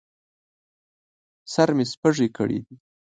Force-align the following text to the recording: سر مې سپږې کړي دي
سر 1.53 1.69
مې 1.75 1.85
سپږې 1.93 2.27
کړي 2.37 2.59
دي 2.65 2.75